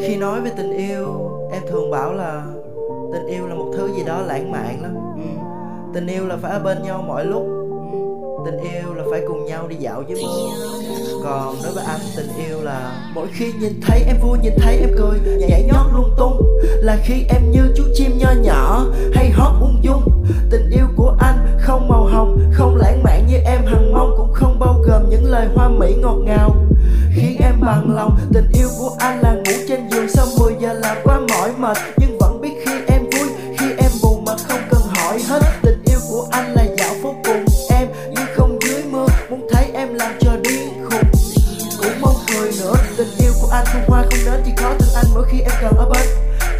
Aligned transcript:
khi 0.00 0.16
nói 0.16 0.40
về 0.40 0.50
tình 0.56 0.76
yêu 0.76 1.30
em 1.52 1.62
thường 1.68 1.90
bảo 1.90 2.12
là 2.12 2.44
tình 3.12 3.26
yêu 3.26 3.46
là 3.46 3.54
một 3.54 3.72
thứ 3.76 3.90
gì 3.96 4.04
đó 4.04 4.20
lãng 4.20 4.52
mạn 4.52 4.82
lắm. 4.82 4.94
Ừ. 5.16 5.22
tình 5.94 6.06
yêu 6.06 6.26
là 6.26 6.36
phải 6.42 6.52
ở 6.52 6.58
bên 6.58 6.82
nhau 6.82 7.04
mọi 7.06 7.24
lúc. 7.24 7.42
Tình 8.44 8.58
yêu 8.58 8.94
là 8.94 9.04
phải 9.10 9.22
cùng 9.28 9.44
nhau 9.44 9.68
đi 9.68 9.76
dạo 9.76 10.02
dưới 10.08 10.22
mưa 10.22 10.74
còn 11.24 11.56
đối 11.62 11.72
với 11.72 11.84
anh 11.84 12.00
tình 12.16 12.28
yêu 12.48 12.62
là 12.62 13.10
mỗi 13.14 13.26
khi 13.32 13.52
nhìn 13.60 13.80
thấy 13.82 14.04
em 14.06 14.16
vui 14.22 14.38
nhìn 14.42 14.52
thấy 14.58 14.76
em 14.76 14.90
cười 14.98 15.18
nhảy 15.48 15.62
nhót 15.62 15.86
lung 15.94 16.14
tung. 16.16 16.60
Là 16.62 16.98
khi 17.04 17.24
em 17.28 17.50
như 17.50 17.74
chú 17.76 17.82
chim 17.94 18.18
nho 18.18 18.32
nhỏ 18.42 18.86
hay 19.14 19.30
hót 19.30 19.52
ung 19.60 19.78
dung. 19.82 20.24
Tình 20.50 20.70
yêu 20.70 20.86
của 20.96 21.16
anh 21.18 21.58
không 21.60 21.88
màu 21.88 22.04
hồng 22.04 22.38
không 22.52 22.76
lãng 22.76 23.02
mạn 23.02 23.26
như 23.26 23.36
em. 23.36 23.60
Hằng 23.66 23.92
mong 23.92 24.14
cũng 24.16 24.32
không 24.32 24.58
bao 24.58 24.82
gồm 24.86 25.10
những 25.10 25.24
lời 25.24 25.48
hoa 25.54 25.68
mỹ 25.68 25.94
ngọt 26.02 26.16
ngào. 26.24 26.56
Khiến 27.14 27.36
em 27.40 27.54
bằng 27.60 27.94
lòng 27.94 28.18
tình 28.32 28.46
yêu 28.52 28.68
của 28.78 28.90
anh 28.98 29.20
là 29.20 29.34
ngủ 29.34 29.63
trên 30.04 30.12
sau 30.12 30.26
10 30.38 30.54
giờ 30.60 30.72
là 30.72 30.96
quá 31.04 31.20
mỏi 31.28 31.52
mệt, 31.58 31.76
nhưng 31.96 32.18
vẫn 32.18 32.40
biết 32.40 32.54
khi 32.66 32.72
em 32.86 33.02
vui, 33.02 33.28
khi 33.58 33.66
em 33.78 33.90
buồn 34.02 34.24
mà 34.24 34.32
không 34.48 34.60
cần 34.70 34.80
hỏi 34.94 35.20
hết. 35.28 35.40
Tình 35.62 35.82
yêu 35.84 35.98
của 36.08 36.26
anh 36.30 36.54
là 36.54 36.64
dạo 36.78 36.94
phố 37.02 37.14
cùng 37.24 37.44
em, 37.70 37.88
nhưng 38.10 38.26
không 38.36 38.58
dưới 38.62 38.82
mưa. 38.90 39.06
Muốn 39.30 39.46
thấy 39.52 39.64
em 39.74 39.94
làm 39.94 40.12
cho 40.20 40.30
điên 40.42 40.86
khùng, 40.90 41.02
cũng 41.78 42.00
mong 42.00 42.16
cười 42.28 42.52
nữa. 42.58 42.74
Tình 42.96 43.08
yêu 43.18 43.32
của 43.42 43.48
anh 43.50 43.64
không 43.72 43.82
hoa 43.86 44.02
không 44.02 44.24
đến 44.24 44.42
chỉ 44.44 44.52
có 44.56 44.74
tình 44.78 44.94
anh 44.94 45.06
mỗi 45.14 45.24
khi 45.30 45.40
em 45.40 45.52
cần 45.60 45.72
ở 45.76 45.88
bên. 45.88 46.06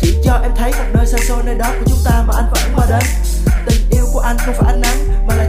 Chỉ 0.01 0.19
cho 0.25 0.33
em 0.43 0.53
thấy 0.57 0.73
một 0.73 0.85
nơi 0.95 1.07
xa 1.07 1.19
xôi 1.29 1.39
nơi 1.45 1.55
đó 1.55 1.67
của 1.79 1.85
chúng 1.87 1.99
ta 2.05 2.25
mà 2.27 2.35
anh 2.37 2.51
vẫn 2.51 2.77
mơ 2.77 2.87
đến. 2.91 3.03
Tình 3.67 3.81
yêu 3.91 4.05
của 4.13 4.21
anh 4.21 4.37
không 4.39 4.55
phải 4.59 4.73
ánh 4.73 4.81
nắng, 4.81 5.27
mà 5.27 5.35
là 5.35 5.44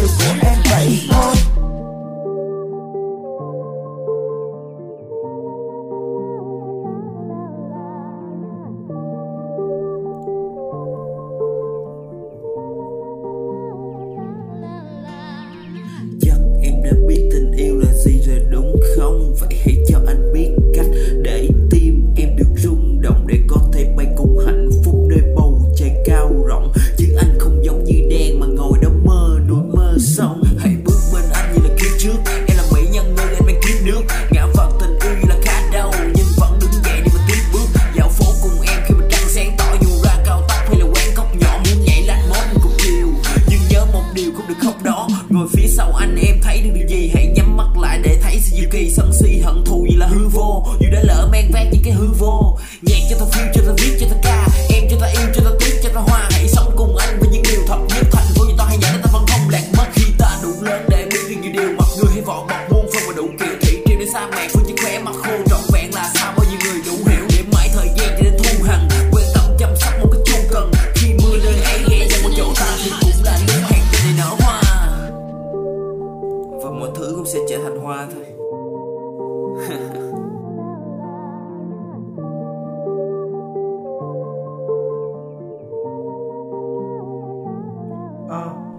là 0.00 0.08
của 0.18 0.48
em 0.48 0.58
vậy 0.70 1.00
thôi 1.10 1.34
Chắc 16.20 16.38
em 16.62 16.82
đã 16.84 16.90
biết 17.08 17.28
tình 17.32 17.52
yêu 17.52 17.76
là 17.76 17.92
gì 17.94 18.20
rồi 18.26 18.38
đúng 18.50 18.80
không? 18.96 19.34
Vậy 19.40 19.58
hãy 19.64 19.79
sau 45.76 45.92
anh 45.92 46.16
em 46.26 46.36
thấy 46.42 46.60
được 46.62 46.70
điều 46.74 46.88
gì, 46.88 47.10
Hãy 47.14 47.26
nhắm 47.26 47.56
mắt 47.56 47.78
lại 47.78 48.00
để 48.02 48.18
thấy 48.22 48.38
sự 48.40 48.56
diệu 48.56 48.68
kỳ 48.72 48.90
Sân 48.90 49.10
si 49.12 49.38
hận 49.38 49.64
thù 49.64 49.86
gì 49.90 49.96
là 49.96 50.06
hư 50.06 50.28
vô. 50.28 50.66
Dù 50.80 50.86
đã 50.92 51.00
lỡ 51.02 51.28
mang 51.32 51.50
vác 51.52 51.66
những 51.72 51.82
cái 51.84 51.92
hư 51.92 52.06
vô 52.18 52.29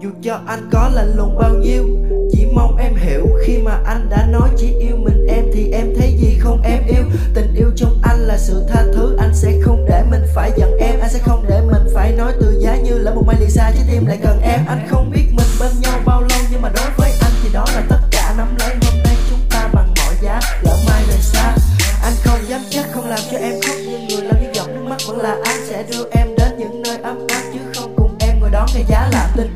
dù 0.02 0.10
cho 0.22 0.40
anh 0.46 0.68
có 0.72 0.90
lạnh 0.94 1.12
lùng 1.16 1.38
bao 1.38 1.54
nhiêu, 1.54 1.84
Chỉ 2.32 2.46
mong 2.54 2.76
em 2.76 2.94
hiểu. 2.94 3.26
Khi 3.46 3.58
mà 3.58 3.78
anh 3.86 4.08
đã 4.10 4.26
nói 4.26 4.48
chỉ 4.56 4.74
yêu 4.80 4.96
mình 4.96 5.26
em 5.26 5.44
Thì 5.54 5.70
em 5.72 5.94
thấy 5.98 6.16
gì 6.18 6.36
không 6.38 6.62
em 6.62 6.86
yêu. 6.86 7.04
Tình 7.34 7.54
yêu 7.54 7.70
trong 7.76 8.00
anh 8.02 8.18
là 8.18 8.38
sự 8.38 8.64
tha 8.68 8.84
thứ, 8.94 9.16
Anh 9.18 9.34
sẽ 9.34 9.60
không 9.62 9.86
để 9.88 10.02
mình 10.10 10.22
phải 10.34 10.50
giận 10.56 10.78
em. 10.78 11.00
Anh 11.00 11.10
sẽ 11.12 11.18
không 11.18 11.44
để 11.48 11.60
mình 11.60 11.82
phải 11.94 12.12
nói 12.12 12.32
từ 12.40 12.60
giá 12.60 12.76
như 12.76 12.98
là 12.98 13.14
một 13.14 13.22
mai 13.26 13.36
lìa 13.40 13.46
xa, 13.46 13.70
Trái 13.70 13.84
tim 13.92 14.06
lại 14.06 14.18
cần 14.22 14.40
em. 14.42 14.60
Anh 14.66 14.86
không 14.90 15.10
biết 15.10 15.24
mình 15.30 15.48
bên 15.60 15.70
nhau 15.80 16.00
bao 16.04 16.20
lâu, 16.20 16.38
Nhưng 16.50 16.62
mà 16.62 16.70
đối 16.74 16.90
với 16.96 17.10
anh 17.20 17.32
thì 17.42 17.48
đó 17.52 17.64
là 17.74 17.82
tất 17.88 18.00
cả 18.10 18.34
Nắm 18.38 18.56
lấy. 18.58 18.68
Hôm 18.68 19.02
nay 19.04 19.16
chúng 19.30 19.40
ta 19.50 19.68
bằng 19.72 19.94
mọi 19.96 20.14
giá, 20.22 20.40
Lỡ 20.62 20.76
mai 20.88 21.02
rời 21.08 21.20
xa. 21.20 21.56
Anh 22.02 22.14
không 22.24 22.40
dám 22.48 22.60
chắc 22.70 22.86
không 22.92 23.08
làm 23.08 23.20
cho 23.30 23.38
em 23.38 23.54
khóc, 23.66 23.76
Nhưng 23.86 24.08
người 24.08 24.22
làm 24.26 24.42
những 24.42 24.54
giọt 24.54 24.68
nước 24.68 24.84
mắt 24.88 24.98
vẫn 25.06 25.20
là 25.20 25.36
anh 25.44 25.60
Sẽ 25.68 25.84
đưa 25.90 26.04
em 26.10 26.21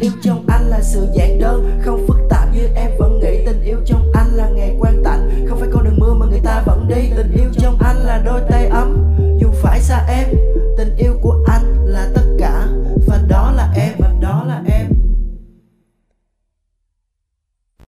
yêu 0.00 0.12
trong 0.22 0.44
anh 0.48 0.68
là 0.68 0.80
sự 0.82 1.06
giản 1.14 1.38
đơn 1.40 1.80
Không 1.82 2.05